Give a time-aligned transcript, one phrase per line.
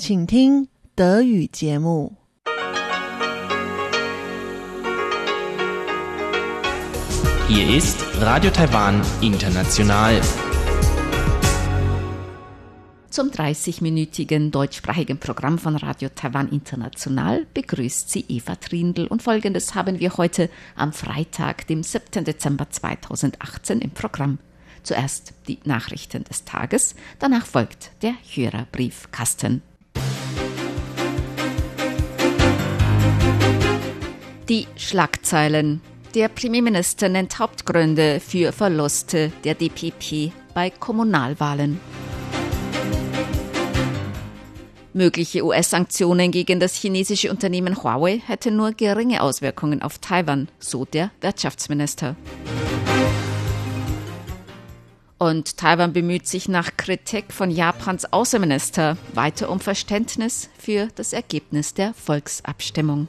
[0.00, 2.16] 请听德语节目。
[7.48, 10.20] Hier ist Radio Taiwan International.
[13.08, 20.00] Zum 30-minütigen deutschsprachigen Programm von Radio Taiwan International begrüßt sie Eva Trindl und folgendes haben
[20.00, 22.24] wir heute am Freitag, dem 7.
[22.24, 24.38] Dezember 2018 im Programm.
[24.82, 29.62] Zuerst die Nachrichten des Tages, danach folgt der Hörerbriefkasten.
[34.51, 35.79] Die Schlagzeilen.
[36.13, 41.79] Der Premierminister nennt Hauptgründe für Verluste der DPP bei Kommunalwahlen.
[44.91, 51.11] Mögliche US-Sanktionen gegen das chinesische Unternehmen Huawei hätten nur geringe Auswirkungen auf Taiwan, so der
[51.21, 52.17] Wirtschaftsminister.
[55.17, 61.73] Und Taiwan bemüht sich nach Kritik von Japans Außenminister weiter um Verständnis für das Ergebnis
[61.73, 63.07] der Volksabstimmung.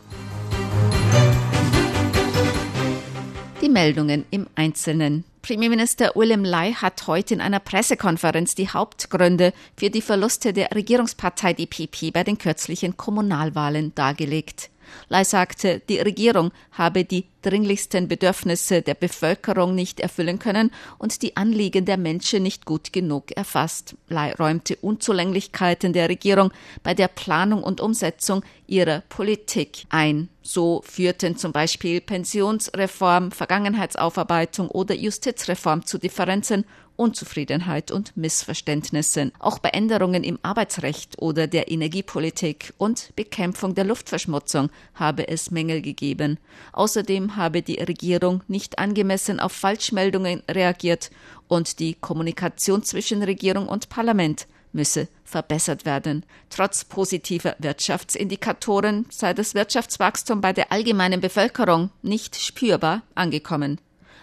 [3.73, 5.25] Meldungen im Einzelnen.
[5.43, 11.53] Premierminister William Lai hat heute in einer Pressekonferenz die Hauptgründe für die Verluste der Regierungspartei
[11.53, 14.71] DPP bei den kürzlichen Kommunalwahlen dargelegt.
[15.09, 21.37] Lai sagte, die Regierung habe die dringlichsten Bedürfnisse der Bevölkerung nicht erfüllen können und die
[21.37, 23.97] Anliegen der Menschen nicht gut genug erfasst.
[24.11, 30.29] Räumte Unzulänglichkeiten der Regierung bei der Planung und Umsetzung ihrer Politik ein.
[30.43, 36.65] So führten zum Beispiel Pensionsreform, Vergangenheitsaufarbeitung oder Justizreform zu Differenzen
[36.97, 39.33] Unzufriedenheit und Missverständnissen.
[39.39, 45.83] Auch bei Änderungen im Arbeitsrecht oder der Energiepolitik und Bekämpfung der Luftverschmutzung habe es Mängel
[45.83, 46.39] gegeben.
[46.73, 51.10] Außerdem habe die Regierung nicht angemessen auf Falschmeldungen reagiert
[51.48, 56.26] und die Kommunikation zwischen Regierung und Parlament müsse verbessert werden.
[56.50, 63.80] Trotz positiver Wirtschaftsindikatoren sei das Wirtschaftswachstum bei der allgemeinen Bevölkerung nicht spürbar angekommen.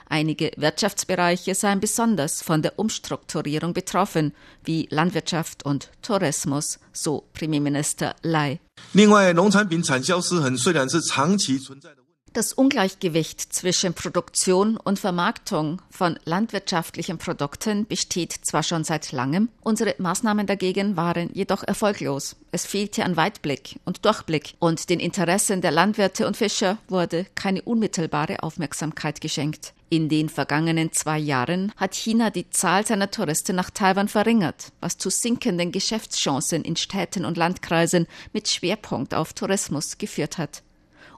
[0.06, 8.60] Einige Wirtschaftsbereiche seien besonders von der Umstrukturierung betroffen, wie Landwirtschaft und Tourismus, so Premierminister Lai.
[8.92, 11.97] 另外，农产品产销失衡虽然是长期存在的。
[12.33, 19.95] Das Ungleichgewicht zwischen Produktion und Vermarktung von landwirtschaftlichen Produkten besteht zwar schon seit langem, unsere
[19.97, 22.35] Maßnahmen dagegen waren jedoch erfolglos.
[22.51, 27.63] Es fehlte an Weitblick und Durchblick und den Interessen der Landwirte und Fischer wurde keine
[27.63, 29.73] unmittelbare Aufmerksamkeit geschenkt.
[29.89, 34.99] In den vergangenen zwei Jahren hat China die Zahl seiner Touristen nach Taiwan verringert, was
[34.99, 40.61] zu sinkenden Geschäftschancen in Städten und Landkreisen mit Schwerpunkt auf Tourismus geführt hat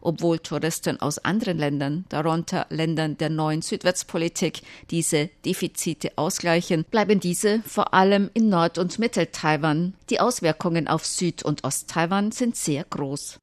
[0.01, 7.61] obwohl Touristen aus anderen Ländern, darunter Ländern der neuen Südwestpolitik, diese Defizite ausgleichen, bleiben diese
[7.65, 9.93] vor allem in Nord- und Mittel-Taiwan.
[10.09, 13.39] Die Auswirkungen auf Süd- und Ost-Taiwan sind sehr groß.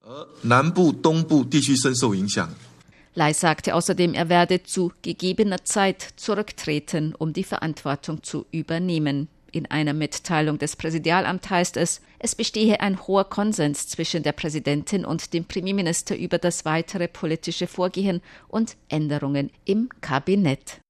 [3.15, 9.29] Lai sagte außerdem, er werde zu gegebener Zeit zurücktreten, um die Verantwortung zu übernehmen.
[9.51, 15.05] In einer Mitteilung des Präsidialamts heißt es, es bestehe ein hoher Konsens zwischen der Präsidentin
[15.05, 20.81] und dem Premierminister über das weitere politische Vorgehen und Änderungen im Kabinett.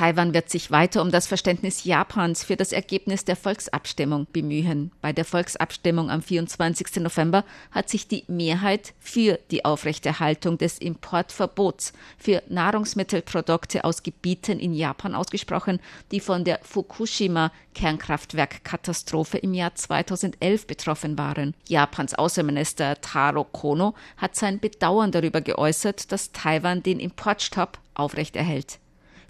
[0.00, 4.92] Taiwan wird sich weiter um das Verständnis Japans für das Ergebnis der Volksabstimmung bemühen.
[5.02, 7.02] Bei der Volksabstimmung am 24.
[7.02, 14.72] November hat sich die Mehrheit für die Aufrechterhaltung des Importverbots für Nahrungsmittelprodukte aus Gebieten in
[14.72, 15.80] Japan ausgesprochen,
[16.12, 21.52] die von der Fukushima-Kernkraftwerkkatastrophe im Jahr 2011 betroffen waren.
[21.68, 28.78] Japans Außenminister Taro Kono hat sein Bedauern darüber geäußert, dass Taiwan den Importstopp aufrechterhält.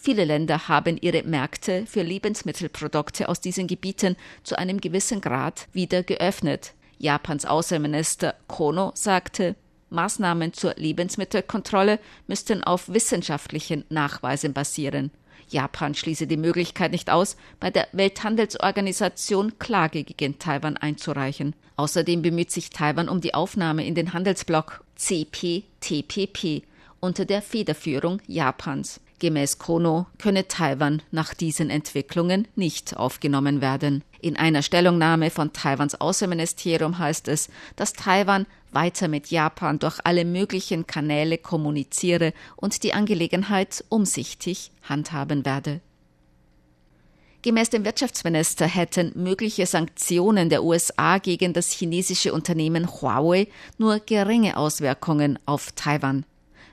[0.03, 6.03] Viele Länder haben ihre Märkte für Lebensmittelprodukte aus diesen Gebieten zu einem gewissen Grad wieder
[6.03, 6.73] geöffnet.
[6.97, 9.57] Japans Außenminister Kono sagte,
[9.91, 15.11] Maßnahmen zur Lebensmittelkontrolle müssten auf wissenschaftlichen Nachweisen basieren.
[15.51, 21.55] Japan schließe die Möglichkeit nicht aus, bei der Welthandelsorganisation Klage gegen Taiwan einzureichen.
[21.77, 26.63] Außerdem bemüht sich Taiwan um die Aufnahme in den Handelsblock CPTPP
[27.01, 28.99] unter der Federführung Japans.
[29.21, 34.03] Gemäß Kono könne Taiwan nach diesen Entwicklungen nicht aufgenommen werden.
[34.21, 40.25] In einer Stellungnahme von Taiwans Außenministerium heißt es, dass Taiwan weiter mit Japan durch alle
[40.25, 45.81] möglichen Kanäle kommuniziere und die Angelegenheit umsichtig handhaben werde.
[47.43, 54.57] Gemäß dem Wirtschaftsminister hätten mögliche Sanktionen der USA gegen das chinesische Unternehmen Huawei nur geringe
[54.57, 56.25] Auswirkungen auf Taiwan.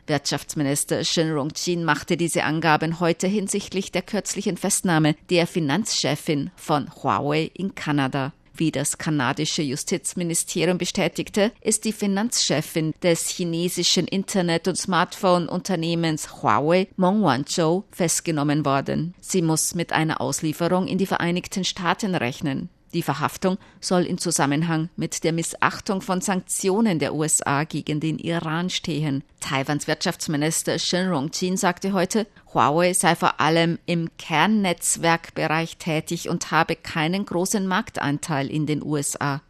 [0.07, 7.51] Wirtschaftsminister Shin Rong-jin machte diese Angaben heute hinsichtlich der kürzlichen Festnahme der Finanzchefin von Huawei
[7.53, 8.33] in Kanada.
[8.57, 17.21] Wie das kanadische Justizministerium bestätigte, ist die Finanzchefin des chinesischen Internet- und Smartphone-Unternehmens Huawei, Meng
[17.21, 19.13] Wanzhou, festgenommen worden.
[19.21, 22.69] Sie muss mit einer Auslieferung in die Vereinigten Staaten rechnen.
[22.93, 28.69] Die Verhaftung soll in Zusammenhang mit der Missachtung von Sanktionen der USA gegen den Iran
[28.69, 29.23] stehen.
[29.41, 36.77] Taiwans Wirtschaftsminister Shen Rongjin sagte heute, Huawei sei vor allem im Kernnetzwerkbereich tätig und habe
[36.77, 39.41] keinen großen Marktanteil in den USA.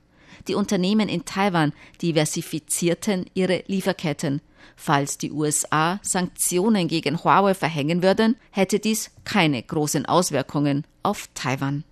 [0.48, 4.42] Die Unternehmen in Taiwan diversifizierten ihre Lieferketten.
[4.76, 11.84] Falls die USA Sanktionen gegen Huawei verhängen würden, hätte dies keine großen Auswirkungen auf Taiwan.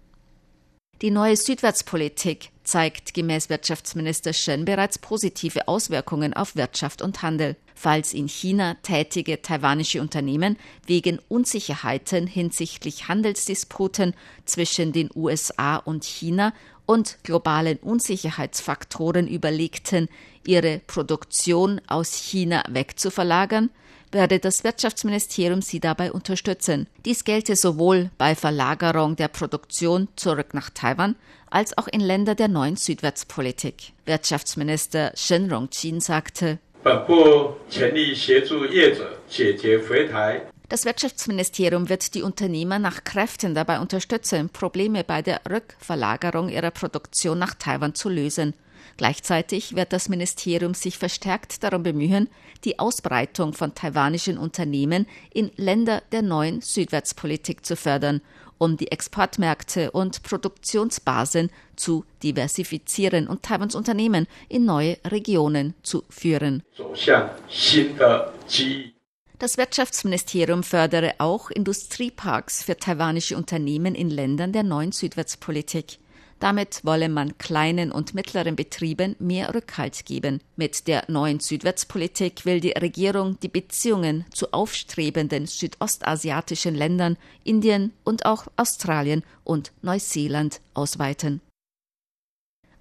[1.02, 7.58] Die neue Südwärtspolitik zeigt gemäß Wirtschaftsminister Shen bereits positive Auswirkungen auf Wirtschaft und Handel.
[7.76, 10.58] Falls in China tätige taiwanische Unternehmen
[10.88, 14.14] wegen Unsicherheiten hinsichtlich Handelsdisputen
[14.46, 16.54] zwischen den USA und China
[16.86, 20.08] und globalen Unsicherheitsfaktoren überlegten,
[20.48, 23.70] ihre Produktion aus China wegzuverlagern,
[24.12, 26.88] werde das Wirtschaftsministerium sie dabei unterstützen.
[27.06, 31.16] Dies gelte sowohl bei Verlagerung der Produktion zurück nach Taiwan
[31.50, 33.94] als auch in Länder der neuen Südwärtspolitik.
[34.06, 36.60] Wirtschaftsminister Shen Rongqin sagte,
[40.70, 47.38] das Wirtschaftsministerium wird die Unternehmer nach Kräften dabei unterstützen, Probleme bei der Rückverlagerung ihrer Produktion
[47.38, 48.54] nach Taiwan zu lösen.
[48.98, 52.30] Gleichzeitig wird das Ministerium sich verstärkt darum bemühen,
[52.64, 58.22] die Ausbreitung von taiwanischen Unternehmen in Länder der neuen Südwärtspolitik zu fördern,
[58.58, 66.64] um die Exportmärkte und Produktionsbasen zu diversifizieren und Taiwans Unternehmen in neue Regionen zu führen.
[69.38, 76.00] Das Wirtschaftsministerium fördere auch Industrieparks für taiwanische Unternehmen in Ländern der neuen Südwärtspolitik.
[76.40, 80.42] Damit wolle man kleinen und mittleren Betrieben mehr Rückhalt geben.
[80.56, 88.26] Mit der neuen Südwärtspolitik will die Regierung die Beziehungen zu aufstrebenden südostasiatischen Ländern, Indien und
[88.26, 91.42] auch Australien und Neuseeland ausweiten.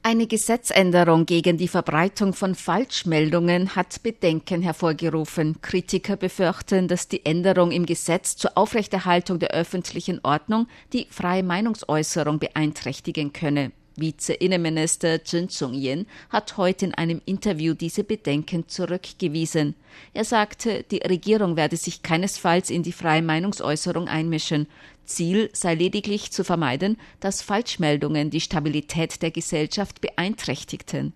[0.06, 5.62] Eine Gesetzänderung gegen die Verbreitung von Falschmeldungen hat Bedenken hervorgerufen.
[5.62, 12.38] Kritiker befürchten, dass die Änderung im Gesetz zur Aufrechterhaltung der öffentlichen Ordnung die freie Meinungsäußerung
[12.38, 13.72] beeinträchtigen könne.
[13.96, 19.74] Vize-Innenminister Chen Zhong-yen hat heute in einem Interview diese Bedenken zurückgewiesen.
[20.12, 24.66] Er sagte, die Regierung werde sich keinesfalls in die freie Meinungsäußerung einmischen.
[25.04, 31.12] Ziel sei lediglich zu vermeiden, dass Falschmeldungen die Stabilität der Gesellschaft beeinträchtigten.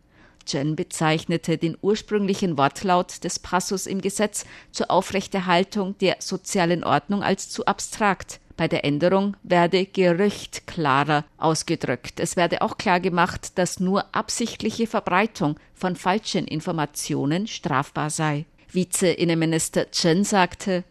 [0.48, 7.50] Chen bezeichnete den ursprünglichen Wortlaut des Passus im Gesetz zur Aufrechterhaltung der sozialen Ordnung als
[7.50, 8.40] zu abstrakt.
[8.58, 12.18] Bei der Änderung werde Gerücht klarer ausgedrückt.
[12.18, 18.46] Es werde auch klar gemacht, dass nur absichtliche Verbreitung von falschen Informationen strafbar sei.
[18.66, 20.82] Vize-Innenminister Chen sagte,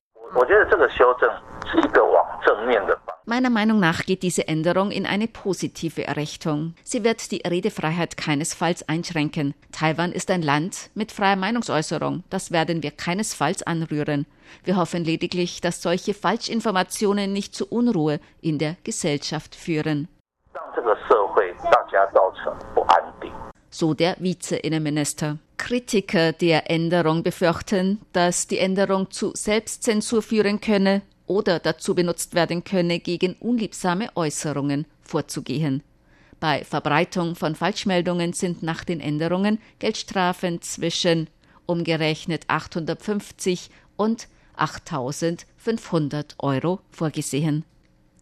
[3.30, 6.76] Meiner Meinung nach geht diese Änderung in eine positive Richtung.
[6.86, 9.54] Sie wird die Redefreiheit keinesfalls einschränken.
[9.74, 12.24] Taiwan ist ein Land mit freier Meinungsäußerung.
[12.30, 14.28] Das werden wir keinesfalls anrühren.
[14.64, 20.08] Wir hoffen lediglich, dass solche Falschinformationen nicht zu Unruhe in der Gesellschaft führen.
[23.70, 25.38] So der Vize-Innenminister.
[25.58, 32.64] Kritiker der Änderung befürchten, dass die Änderung zu Selbstzensur führen könne oder dazu benutzt werden
[32.64, 35.84] könne, gegen unliebsame Äußerungen vorzugehen.
[36.40, 41.30] Bei Verbreitung von Falschmeldungen sind nach den Änderungen Geldstrafen zwischen
[41.66, 47.66] umgerechnet 850 und 8500 Euro vorgesehen.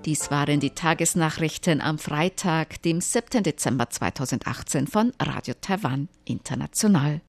[0.06, 3.42] Dies waren die Tagesnachrichten am Freitag, dem 7.
[3.42, 7.22] Dezember 2018 von Radio Taiwan International.